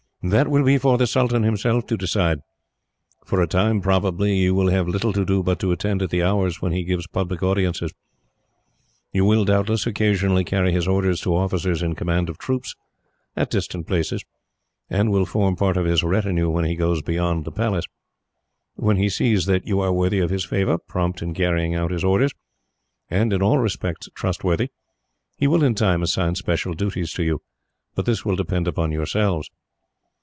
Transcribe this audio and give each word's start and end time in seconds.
"That 0.23 0.49
will 0.49 0.63
be 0.63 0.77
for 0.77 0.99
the 0.99 1.07
sultan 1.07 1.41
himself 1.41 1.87
to 1.87 1.97
decide. 1.97 2.41
For 3.25 3.41
a 3.41 3.47
time, 3.47 3.81
probably, 3.81 4.37
you 4.37 4.53
will 4.53 4.67
have 4.69 4.87
little 4.87 5.11
to 5.13 5.25
do 5.25 5.41
but 5.41 5.57
to 5.61 5.71
attend 5.71 6.03
at 6.03 6.11
the 6.11 6.21
hours 6.21 6.61
when 6.61 6.71
he 6.73 6.83
gives 6.83 7.07
public 7.07 7.41
audiences. 7.41 7.91
You 9.11 9.25
will, 9.25 9.45
doubtless, 9.45 9.87
occasionally 9.87 10.43
carry 10.43 10.71
his 10.73 10.87
orders 10.87 11.21
to 11.21 11.33
officers 11.35 11.81
in 11.81 11.95
command 11.95 12.29
of 12.29 12.37
troops, 12.37 12.75
at 13.35 13.49
distant 13.49 13.87
places, 13.87 14.23
and 14.91 15.09
will 15.11 15.25
form 15.25 15.55
part 15.55 15.75
of 15.75 15.85
his 15.87 16.03
retinue 16.03 16.51
when 16.51 16.65
he 16.65 16.75
goes 16.75 17.01
beyond 17.01 17.43
the 17.43 17.51
Palace. 17.51 17.85
When 18.75 18.97
he 18.97 19.09
sees 19.09 19.47
that 19.47 19.65
you 19.65 19.79
are 19.79 19.91
worthy 19.91 20.19
of 20.19 20.29
his 20.29 20.45
favour, 20.45 20.77
prompt 20.77 21.23
in 21.23 21.33
carrying 21.33 21.73
out 21.73 21.89
his 21.89 22.03
orders, 22.03 22.31
and 23.09 23.33
in 23.33 23.41
all 23.41 23.57
respects 23.57 24.07
trustworthy, 24.13 24.69
he 25.37 25.47
will 25.47 25.63
in 25.63 25.73
time 25.73 26.03
assign 26.03 26.35
special 26.35 26.75
duties 26.75 27.11
to 27.13 27.23
you; 27.23 27.41
but 27.95 28.05
this 28.05 28.23
will 28.23 28.35
depend 28.35 28.67
upon 28.67 28.91
yourselves. 28.91 29.49